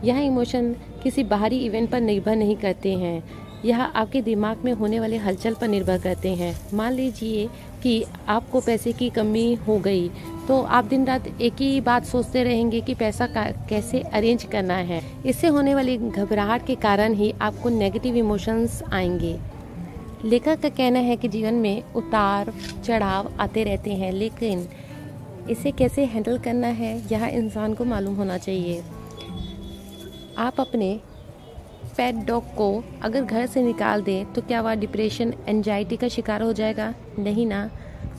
यह 0.05 0.19
इमोशन 0.19 0.75
किसी 1.03 1.25
बाहरी 1.25 1.59
इवेंट 1.59 1.91
पर 1.91 2.01
निर्भर 2.01 2.37
नहीं 2.37 2.57
करते 2.57 2.95
हैं। 2.95 3.23
यह 3.65 3.83
आपके 3.83 4.21
दिमाग 4.23 4.65
में 4.65 4.73
होने 4.73 5.01
वाले 5.01 5.17
हलचल 5.17 5.55
पर 5.55 5.69
निर्भर 5.69 5.99
करते 5.99 6.35
हैं। 6.35 6.55
मान 6.75 6.93
लीजिए 6.93 7.47
कि 7.83 8.05
आपको 8.29 8.61
पैसे 8.61 8.93
की 8.93 9.11
कमी 9.11 9.55
हो 9.69 9.79
गई 9.79 10.09
तो 10.49 10.61
आप 10.61 10.85
दिन 10.85 11.05
रात 11.07 11.27
एक 11.41 11.61
ही 11.61 11.81
बात 11.81 12.05
सोचते 12.05 12.43
रहेंगे 12.45 12.81
कि 12.81 12.95
पैसा 12.95 13.27
कैसे 13.69 14.01
अरेंज 14.01 14.45
करना 14.45 14.77
है। 14.77 15.01
इससे 15.27 15.49
होने 15.49 15.75
वाली 15.75 15.97
घबराहट 15.99 16.67
के 16.67 16.75
कारण 16.75 17.15
ही 17.15 17.33
आपको 17.43 17.69
नेगेटिव 17.69 18.17
इमोशंस 18.17 18.83
आएँगे। 18.93 19.39
लेखक 20.25 20.61
का 20.63 20.69
कहना 20.69 20.99
है 20.99 21.17
कि 21.17 21.29
जीवन 21.29 21.55
में 21.55 21.93
उतार 21.95 22.53
चढ़ाव 22.85 23.33
आते 23.41 23.65
रहते 23.65 23.95
हैं, 23.95 24.13
लेकिन 24.13 24.67
इसे 25.51 25.71
कैसे 25.71 26.05
हैंडल 26.05 26.39
करना 26.39 26.67
है, 26.67 26.97
यह 27.13 27.25
इंसान 27.27 27.75
को 27.75 27.85
मालूम 27.85 28.15
होना 28.15 28.37
चाहिए। 28.39 28.83
आप 30.39 30.61
अपने 30.61 30.99
पेट 31.97 32.15
डॉग 32.27 32.55
को 32.57 32.85
अगर 33.03 33.25
घर 33.25 33.47
से 33.47 33.63
निकाल 33.63 34.03
दें 34.03 34.33
तो 34.33 34.43
क्या 34.43 34.61
वह 34.61 34.75
डिप्रेशन 34.75 35.35
एनजाइटी 35.49 35.97
का 35.97 36.09
शिकार 36.09 36.43
हो 36.43 36.53
जाएगा? 36.53 36.93
नहीं 37.19 37.47
ना, 37.47 37.69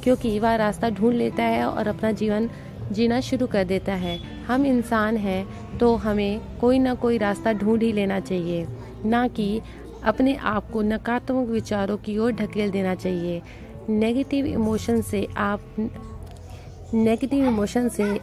क्योंकि 0.04 0.38
वह 0.40 0.56
रास्ता 0.56 0.90
ढूंढ 0.90 1.16
लेता 1.16 1.44
है 1.44 1.66
और 1.66 1.88
अपना 1.88 2.12
जीवन 2.14 2.50
जीना 2.92 3.20
शुरू 3.22 3.48
कर 3.48 3.64
देता 3.64 3.94
है। 3.96 4.18
हम 4.46 4.66
इंसान 4.66 5.18
हैं 5.18 5.78
तो 5.78 5.96
हमें 5.96 6.42
कोई 6.60 6.80
ना 6.80 6.94
कोई 6.96 7.18
रास्ता 7.18 7.54
ढूंढ 7.54 7.84
ही 7.84 7.92
लेना 7.92 8.20
चाहिए। 8.20 8.68
ना 9.06 9.28
कि 9.30 9.62
अपने 10.04 10.36
आप 10.36 10.70
को 10.72 10.82
नकारात्मक 10.82 11.50
विचारों 11.50 11.98
की 11.98 12.18
ओर 12.18 12.32
ढकेल 12.32 12.72
देना 12.72 12.96
चाहिए। 12.96 13.42
नेगेटिव 13.90 14.46
इमोशन 14.46 15.02
से 15.02 15.28
आप 15.38 15.76
नेगेटिव 16.94 17.46
इमोशन 17.46 17.90
से 17.90 18.20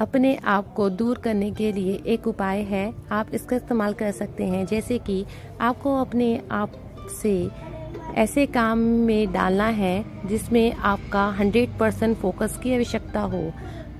अपने 0.00 0.34
आप 0.36 0.72
को 0.74 0.88
दूर 0.90 1.18
करने 1.18 1.50
के 1.50 1.72
लिए 1.72 2.02
एक 2.06 2.26
उपाय 2.26 2.60
है। 2.62 2.92
आप 3.12 3.34
इसका 3.34 3.56
इस्तेमाल 3.56 3.92
कर 3.92 4.10
सकते 4.10 4.44
हैं, 4.44 4.64
जैसे 4.66 4.98
कि 4.98 5.24
आपको 5.60 5.96
अपने 5.96 6.40
आप 6.52 6.72
से 7.22 7.50
ऐसे 8.16 8.46
काम 8.46 8.78
में 8.78 9.32
डालना 9.32 9.66
है 9.66 10.04
जिसमें 10.26 10.72
आपका 10.72 11.28
100 11.38 11.78
परसेंट 11.78 12.16
फोकस 12.16 12.58
की 12.62 12.74
आवश्यकता 12.74 13.20
हो। 13.20 13.52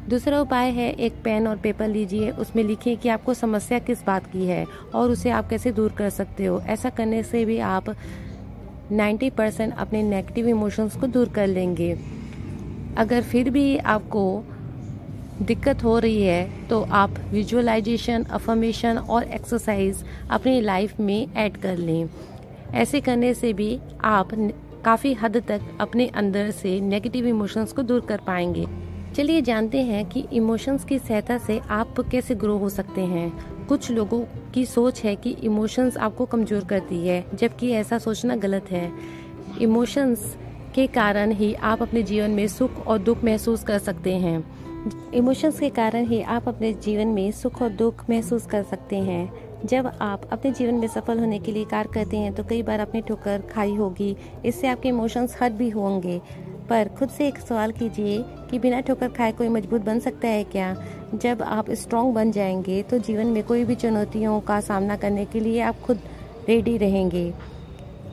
दूसरा 0.08 0.40
उपाय 0.40 0.70
है, 0.70 0.90
एक 0.90 1.12
पेन 1.24 1.46
और 1.48 1.56
पेपर 1.56 1.88
लीजिए। 1.88 2.30
उसमें 2.30 2.62
लिखिए 2.64 2.96
कि 2.96 3.08
आपको 3.08 3.34
समस्या 3.34 3.78
किस 3.78 4.04
बात 4.04 4.26
की 4.26 4.46
है 4.46 4.64
और 4.94 5.10
उसे 5.10 5.30
आप 5.30 5.48
कैसे 5.48 5.72
दूर 5.72 5.92
कर 5.92 6.10
सकते 6.10 6.44
हो। 6.44 6.60
ऐसा 6.60 6.90
करने 6.90 7.22
से 7.22 7.44
भी 7.44 7.58
आप 7.58 7.94
90 8.92 9.30
परसेंट 9.30 9.74
अपने 9.74 10.02
नेगेटिव 10.02 10.48
इमोशंस 10.48 10.96
को 10.96 11.06
दूर 11.06 11.28
कर 11.28 11.46
लेंगे। 11.46 11.98
अगर 12.98 13.22
फिर 13.22 13.50
भी 13.50 13.76
आपको 13.76 14.44
दिक्कत 15.42 15.84
हो 15.84 15.98
रही 15.98 16.22
है 16.22 16.68
तो 16.68 16.82
आप 16.92 17.14
विजुअलाइजेशन 17.30 18.24
अफर्मेशन 18.24 18.98
और 18.98 19.22
एक्सरसाइज 19.24 20.04
अपनी 20.30 20.60
लाइफ 20.60 21.00
में 21.00 21.34
ऐड 21.34 21.56
कर 21.56 21.76
लें। 21.76 22.08
ऐसे 22.74 23.00
करने 23.00 23.34
से 23.34 23.52
भी 23.52 23.78
आप 24.04 24.28
काफ़ी 24.84 25.12
हद 25.14 25.42
तक 25.48 25.60
अपने 25.80 26.06
अंदर 26.06 26.50
से 26.50 26.80
नेगेटिव 26.80 27.26
इमोशंस 27.26 27.72
को 27.72 27.82
दूर 27.82 28.00
कर 28.00 28.20
पाएँगे। 28.26 28.66
चलिए 29.14 29.40
जानते 29.42 29.80
हैं 29.82 30.04
कि 30.08 30.24
इमोशंस 30.32 30.84
की 30.84 30.98
सहायता 30.98 31.36
से 31.38 31.58
आप 31.70 31.94
कैसे 32.10 32.34
ग्रो 32.34 32.56
हो 32.58 32.68
सकते 32.68 33.00
हैं। 33.00 33.66
कुछ 33.66 33.90
लोगों 33.90 34.20
की 34.54 34.64
सोच 34.66 35.02
है 35.04 35.14
कि 35.16 35.30
इमोशंस 35.42 35.96
आपको 35.96 36.26
कमज़ोर 36.26 36.64
करती 36.64 37.06
है, 37.06 37.24
जबकि 37.34 37.70
ऐसा 37.70 37.98
सोचना 37.98 38.36
गलत 38.36 38.70
है। 38.70 38.90
इमोशंस 39.60 40.36
के 40.74 40.86
कारण 40.86 41.32
ही 41.32 41.52
आप 41.54 41.82
अपने 41.82 42.02
जीवन 42.02 42.30
में 42.30 42.46
सुख 42.48 42.86
और 42.86 42.98
दुख 42.98 43.24
महसूस 43.24 43.64
कर 43.64 43.78
सकते 43.78 44.14
हैं। 44.14 44.44
इमोशंस 45.14 45.58
के 45.60 45.68
कारण 45.70 46.06
ही 46.06 46.20
आप 46.22 46.48
अपने 46.48 46.72
जीवन 46.74 47.08
में 47.08 47.30
सुख 47.32 47.60
और 47.62 47.68
दुख 47.70 48.04
महसूस 48.10 48.46
कर 48.46 48.62
सकते 48.62 48.96
हैं। 48.98 49.32
जब 49.64 49.86
आप 50.00 50.28
अपने 50.32 50.50
जीवन 50.50 50.74
में 50.74 50.86
सफल 50.88 51.18
होने 51.18 51.38
के 51.38 51.52
लिए 51.52 51.64
कार्य 51.64 51.90
करते 51.94 52.16
हैं 52.16 52.32
तो 52.34 52.44
कई 52.44 52.62
बार 52.62 52.80
अपनी 52.80 53.00
ठोकर 53.00 53.42
खाई 53.50 53.74
होगी। 53.74 54.16
इससे 54.44 54.66
आपके 54.68 54.88
इमोशंस 54.88 55.36
हर्ट 55.40 55.52
भी 55.52 55.68
होंगे। 55.70 56.20
पर 56.72 56.88
खुद 56.88 57.08
से 57.08 57.26
एक 57.28 57.38
सवाल 57.38 57.72
कीजिए 57.72 58.24
कि 58.50 58.58
बिना 58.58 58.80
ठोकर 58.80 59.08
खाए 59.08 59.32
कोई 59.32 59.48
मज़बूत 59.48 59.80
बन 59.80 59.98
सकता 59.98 60.28
है 60.28 60.44
क्या? 60.44 60.74
जब 61.14 61.42
आप 61.42 61.70
स्ट्रांग 61.70 62.12
बन 62.14 62.30
जाएँगे 62.32 62.82
तो 62.82 62.98
जीवन 62.98 63.26
में 63.26 63.42
कोई 63.42 63.64
भी 63.64 63.74
चुनौतियों 63.74 64.40
का 64.40 64.60
सामना 64.60 64.96
करने 64.96 65.24
के 65.24 65.40
लिए 65.40 65.60
आप 65.60 65.80
खुद 65.80 65.98
रेडी 66.48 66.76
रहेंगे। 66.76 67.32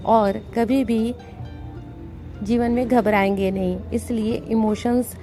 और 0.06 0.42
कभी 0.56 0.84
भी 0.84 1.14
जीवन 2.44 2.72
में 2.72 2.88
घबराएँगे 2.88 3.52
नहीं। 3.52 3.80
इसलिए 3.94 4.36
इमोशंस 4.50 5.16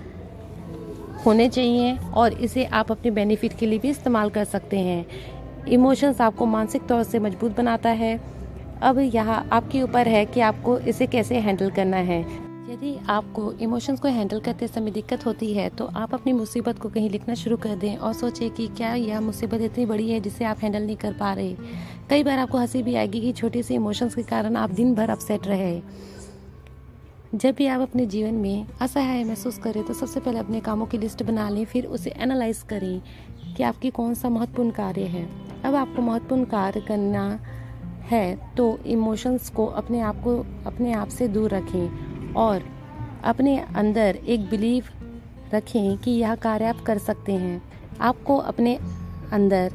होने 1.27 1.49
चाहिए 1.49 1.97
और 2.15 2.33
इसे 2.33 2.65
आप 2.65 2.93
अपने 2.93 3.11
बेनिफिट 3.11 3.59
के 3.59 3.67
लिए 3.67 3.79
भी 3.79 3.91
इस्तेमाल 3.91 4.31
कर 4.31 4.45
सकते 4.45 4.79
हैं। 4.79 5.07
इमोशंस 5.69 6.21
आपको 6.21 6.47
मानसिक 6.47 6.87
तौर 6.87 7.03
से 7.03 7.19
मज़बूत 7.19 7.57
बनाता 7.57 7.91
है। 7.91 8.19
अब 8.83 8.99
यह 8.99 9.31
आपके 9.31 9.83
ऊपर 9.83 10.09
है 10.09 10.27
कि 10.27 10.41
आपको 10.41 10.79
इसे 10.79 11.07
कैसे 11.07 11.41
हैंडल 11.41 11.71
करना 11.71 11.97
है। 11.97 12.46
यदि 12.71 12.97
आपको 13.09 13.53
इमोशंस 13.53 14.01
को 14.01 14.09
हैंडल 14.09 14.41
करते 14.41 14.67
समय 14.69 14.91
दिक्कत 14.91 15.25
होती 15.27 15.53
है 15.55 15.69
तो 15.69 15.85
आप 15.97 16.15
अपनी 16.15 16.33
मुसीबत 16.33 16.79
को 16.79 16.89
कहीं 16.89 17.11
लिखना 17.11 17.35
शुरू 17.35 17.57
कर 17.57 17.75
दें 17.77 17.97
और 17.97 18.13
सोचें 18.13 18.51
कि 18.51 18.67
क्या 18.69 18.95
यह 18.95 19.21
मुसीबत 19.21 19.61
इतनी 19.61 19.85
बड़ी 19.87 20.11
है 20.11 20.19
जिसे 20.21 20.45
आप 20.45 20.59
हैंडल 20.59 20.83
नहीं 20.83 20.97
कर 20.97 21.13
पा 21.13 21.33
रहे। 21.33 21.55
कई 22.11 22.25
बार 22.25 22.39
आपको 22.39 22.59
हँसी 22.59 22.83
भी 22.83 22.95
आएगी 22.95 23.21
कि 23.21 23.33
छोटी 23.33 23.63
सी 23.63 23.75
इमोशंस 23.75 24.15
के 24.15 24.23
कारण 24.23 24.57
आप 24.57 24.71
दिन 24.71 24.95
भर 24.95 25.11
अपसेट 25.11 25.47
रहे। 25.47 25.81
जब 27.35 27.55
भी 27.55 27.67
आप 27.67 27.81
अपने 27.81 28.07
जीवन 28.07 28.35
में 28.35 28.67
असहाय 28.81 29.23
महसूस 29.25 29.59
करें 29.59 29.83
तो 29.85 29.95
सबसे 29.95 30.21
पहले 30.21 30.39
अपने 30.39 30.61
कामों 30.61 30.87
की 30.87 30.99
लिस्ट 30.99 31.23
बना 31.23 31.49
लें, 31.49 31.65
फिर 31.65 31.87
उसे 31.87 32.11
एनालाइज 32.19 32.63
करें 32.63 33.01
कि 33.57 33.63
आपकी 33.63 33.91
कौन 33.91 34.15
सा 34.15 34.29
महत्वपूर्ण 34.29 34.71
कार्य 34.71 35.05
है। 35.05 35.29
अब 35.65 35.75
आपको 35.75 36.03
महत्वपूर्ण 36.03 36.45
कार्य 36.47 36.81
करना 36.81 37.29
है 38.11 38.55
तो 38.57 38.79
इमोशंस 38.87 39.49
को 39.51 39.67
अपने 39.67 40.01
आप 40.01 40.23
को, 40.23 40.37
अपने 40.67 40.93
आप 40.93 41.09
से 41.09 41.29
दूर 41.29 41.51
रखें। 41.51 42.06
और 42.37 42.63
अपने 43.25 43.59
अंदर 43.77 44.19
एक 44.27 44.49
बिलीव 44.51 44.85
रखें 45.55 45.99
कि 45.99 46.11
यह 46.11 46.35
कार्य 46.35 46.65
आप 46.65 46.81
कर 46.81 46.99
सकते 46.99 47.33
हैं। 47.33 47.63
आपको 48.01 48.37
अपने 48.37 48.77
अंदर 49.33 49.73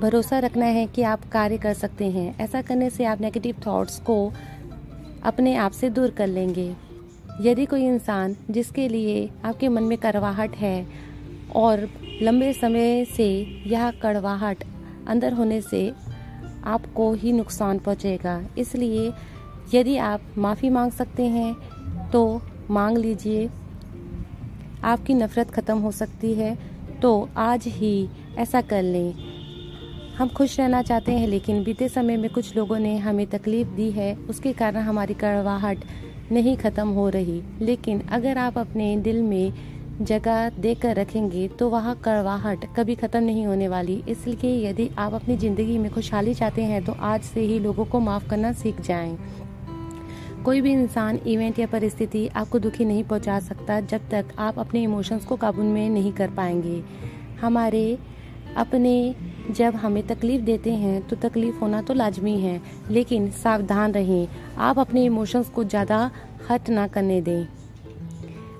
भरोसा 0.00 0.38
रखना 0.38 0.64
है 0.64 0.86
कि 0.86 1.02
आप 1.02 1.28
कार्य 1.32 1.58
कर 1.58 1.74
सकते 1.74 2.10
हैं। 2.10 2.38
ऐसा 2.38 2.62
करने 2.62 2.90
से 2.90 3.04
आप 3.04 3.20
नेगेटिव 3.20 3.56
थॉट्स 3.66 4.00
को 4.00 4.32
अपने 5.22 5.56
आप 5.56 5.72
से 5.72 5.90
दूर 5.90 6.10
कर 6.10 6.26
लेंगे। 6.26 6.74
यदि 7.40 7.66
कोई 7.66 7.84
इंसान 7.86 8.36
जिसके 8.50 8.88
लिए 8.88 9.30
आपके 9.44 9.68
मन 9.68 9.82
में 9.82 9.98
करवाहट 9.98 10.56
है 10.56 10.86
और 11.56 11.88
लंबे 12.22 12.52
समय 12.52 13.04
से 13.04 13.28
यह 13.66 13.90
कड़वाहट 13.90 14.64
अंदर 15.08 15.32
होने 15.32 15.60
से 15.60 15.92
आपको 16.64 17.12
ही 17.14 17.32
नुकसान 17.32 17.78
पहुंचेगा। 17.78 18.42
इसलिए 18.58 19.12
यदि 19.74 19.96
आप 19.96 20.20
माफ़ी 20.38 20.70
मांग 20.70 20.92
सकते 20.92 21.26
हैं 21.26 21.56
तो 22.12 22.40
मांग 22.70 22.98
लीजिए। 22.98 23.48
आपकी 24.84 25.14
नफ़रत 25.14 25.50
ख़त्म 25.50 25.78
हो 25.78 25.90
सकती 25.92 26.32
है 26.34 26.56
तो 27.02 27.28
आज 27.38 27.66
ही 27.68 28.08
ऐसा 28.38 28.60
कर 28.62 28.82
लें। 28.82 29.12
हम 30.14 30.28
खुश 30.28 30.58
रहना 30.60 30.82
चाहते 30.82 31.12
हैं, 31.12 31.26
लेकिन 31.28 31.62
बीते 31.64 31.88
समय 31.88 32.16
में 32.16 32.30
कुछ 32.30 32.54
लोगों 32.56 32.78
ने 32.78 32.96
हमें 32.98 33.26
तकलीफ़ 33.28 33.68
दी 33.68 33.90
है। 33.90 34.14
उसके 34.30 34.52
कारण 34.52 34.80
हमारी 34.80 35.14
कड़वाहट 35.16 35.84
नहीं 36.32 36.56
ख़त्म 36.56 36.88
हो 36.88 37.08
रही। 37.08 37.42
लेकिन 37.60 38.00
अगर 38.10 38.38
आप 38.38 38.58
अपने 38.58 38.96
दिल 38.98 39.22
में 39.22 39.52
जगह 40.02 40.48
देकर 40.58 40.96
रखेंगे 40.96 41.46
तो 41.48 41.68
वह 41.70 41.92
कड़वाहट 42.04 42.64
कभी 42.76 42.94
ख़त्म 42.96 43.22
नहीं 43.22 43.46
होने 43.46 43.68
वाली। 43.68 44.02
इसलिए 44.08 44.68
यदि 44.68 44.88
आप 44.98 45.14
अपनी 45.14 45.36
ज़िंदगी 45.36 45.78
में 45.78 45.90
खुशहाली 45.92 46.34
चाहते 46.34 46.62
हैं 46.64 46.84
तो 46.84 46.92
आज 46.92 47.22
से 47.24 47.40
ही 47.42 47.58
लोगों 47.58 47.84
को 47.84 48.00
माफ़ 48.00 48.28
करना 48.28 48.52
सीख 48.54 48.80
जाएँ। 48.80 49.16
कोई 50.44 50.60
भी 50.60 50.70
इंसान 50.72 51.18
इवेंट 51.26 51.58
या 51.58 51.66
परिस्थिति 51.66 52.26
आपको 52.28 52.58
दुखी 52.58 52.84
नहीं 52.84 53.02
पहुँचा 53.04 53.38
सकता 53.40 53.78
जब 53.82 54.08
तक 54.10 54.28
आप 54.38 54.58
अपने 54.58 54.82
इमोशंस 54.82 55.24
को 55.24 55.36
काबू 55.36 55.62
में 55.62 55.88
नहीं 55.90 56.12
कर 56.12 56.30
पाएँगे। 56.30 56.82
हमारे 57.40 57.98
अपने 58.56 59.14
जब 59.50 59.74
हमें 59.74 60.02
तकलीफ़ 60.06 60.42
देते 60.42 60.72
हैं 60.72 61.00
तो 61.08 61.16
तकलीफ़ 61.18 61.58
होना 61.58 61.82
तो 61.82 61.94
लाजमी 61.94 62.36
है, 62.38 62.60
लेकिन 62.90 63.30
सावधान 63.32 63.92
रहें। 63.92 64.28
आप 64.58 64.78
अपने 64.78 65.04
इमोशंस 65.04 65.48
को 65.48 65.64
ज़्यादा 65.64 66.10
हट 66.50 66.68
ना 66.70 66.86
करने 66.88 67.20
दें। 67.20 67.46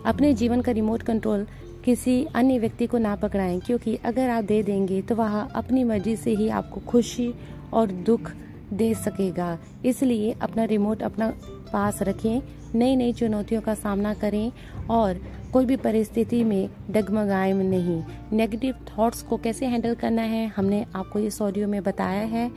अपने 0.04 0.32
जीवन 0.34 0.60
का 0.60 0.72
रिमोट 0.72 1.02
कंट्रोल 1.02 1.46
किसी 1.84 2.24
अन्य 2.26 2.58
व्यक्ति 2.58 2.86
को 2.86 2.98
ना 2.98 3.14
पकड़ाएँ, 3.16 3.58
क्योंकि 3.60 3.96
अगर 4.04 4.30
आप 4.30 4.44
दे 4.44 4.62
देंगे 4.62 5.00
तो 5.02 5.14
वह 5.14 5.40
अपनी 5.40 5.84
मर्ज़ी 5.84 6.16
से 6.16 6.34
ही 6.34 6.48
आपको 6.50 6.80
खुशी 6.82 7.32
और 7.72 7.90
दुख 8.06 8.30
दे 8.72 8.92
सकेगा। 8.96 9.58
इसलिए 9.84 10.34
अपना 10.42 10.64
रिमोट 10.64 11.02
अपना 11.02 11.32
पास 11.72 12.02
रखें 12.02 12.42
नई 12.74 12.96
नई 12.96 13.12
चुनौतियों 13.12 13.60
का 13.60 13.74
सामना 13.74 14.14
करें 14.14 14.52
और 14.90 15.20
कोई 15.52 15.64
भी 15.64 15.76
परिस्थिति 15.76 16.44
में 16.44 16.68
डगमगाए 16.90 17.52
नहीं। 17.52 18.02
नेगेटिव 18.32 18.74
थॉट्स 18.90 19.22
को 19.22 19.36
कैसे 19.36 19.66
हैंडल 19.66 19.94
करना 19.94 20.22
है, 20.22 20.46
हमने 20.56 20.84
आपको 20.94 21.18
इस 21.18 21.42
ऑडियो 21.42 21.68
में 21.68 21.82
बताया 21.82 22.24
है। 22.26 22.50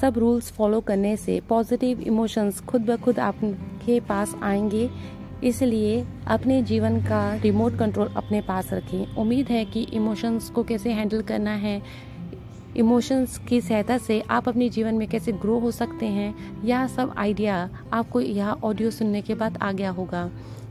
सब 0.00 0.18
रूल्स 0.18 0.50
फॉलो 0.52 0.80
करने 0.80 1.16
से 1.16 1.40
पॉजिटिव 1.48 2.00
इमोशंस 2.00 2.60
खुद 2.60 2.80
ब 2.80 2.96
खुद 2.96 3.18
आपके 3.18 4.00
पास 4.00 4.34
आएँगे। 4.42 4.90
इसलिए 5.44 6.04
अपने 6.26 6.62
जीवन 6.62 7.00
का 7.00 7.34
रिमोट 7.34 7.78
कंट्रोल 7.78 8.08
अपने 8.16 8.40
पास 8.40 8.72
रखें। 8.72 9.14
उम्मीद 9.16 9.48
है 9.48 9.64
कि 9.64 9.82
इमोशंस 9.82 10.50
को 10.50 10.62
कैसे 10.62 10.92
हैंडल 10.92 11.22
करना 11.22 11.50
है 11.50 11.80
इमोशंस 12.76 13.38
की 13.48 13.60
सहायता 13.60 13.98
से 13.98 14.20
आप 14.20 14.48
अपने 14.48 14.68
जीवन 14.68 14.94
में 14.94 15.08
कैसे 15.08 15.32
ग्रो 15.32 15.58
हो 15.58 15.70
सकते 15.70 16.06
हैं 16.06 16.62
यह 16.64 16.86
सब 16.86 17.14
आइडिया 17.16 17.68
आपको 17.92 18.20
यह 18.20 18.50
ऑडियो 18.50 18.90
सुनने 18.90 19.22
के 19.22 19.34
बाद 19.34 19.58
आ 19.62 19.72
गया 19.72 19.90
होगा। 19.90 20.30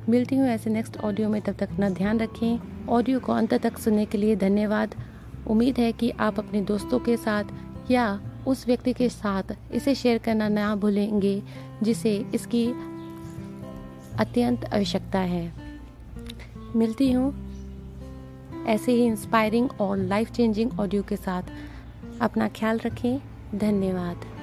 मिलती 0.10 0.36
हूँ 0.36 0.48
ऐसे 0.48 0.70
नेक्स्ट 0.70 0.98
ऑडियो 0.98 1.30
में, 1.30 1.42
तब 1.42 1.54
तक 1.54 1.72
अपना 1.72 1.90
ध्यान 1.90 2.20
रखें। 2.20 2.88
ऑडियो 2.90 3.20
को 3.20 3.34
अंत 3.34 3.54
तक 3.54 3.78
सुनने 3.78 4.06
के 4.06 4.18
लिए 4.18 4.36
धन्यवाद। 4.36 4.96
उम्मीद 5.48 5.78
है 5.78 5.92
कि 5.92 6.10
आप 6.10 6.40
अपने 6.40 6.62
दोस्तों 6.62 7.00
के 7.00 7.18
साथ 7.18 7.92
या 7.92 8.22
उस 8.48 8.66
व्यक्ति 8.68 8.94
के 8.94 9.10
साथ 9.10 9.56
इसे 9.72 9.96
शेयर 9.96 10.18
करना 10.18 10.48
ना 10.48 10.76
भूलेंगे, 10.76 11.42
जिसे 11.84 12.26
इसकी 12.36 12.66
अत्यंत 14.20 14.66
आवश्यकता 14.66 15.20
है। 15.20 15.54
मिलती 16.76 17.12
हूँ 17.12 17.34
ऐसे 18.68 18.92
ही 18.92 19.06
इंस्पायरिंग 19.06 19.70
और 19.82 19.98
लाइफ 19.98 20.32
चेंजिंग 20.32 20.80
ऑडियो 20.80 21.04
के 21.04 21.16
साथ। 21.16 21.44
अपना 22.22 22.48
ख्याल 22.48 22.80
रखें। 22.80 23.20
धन्यवाद। 23.56 24.39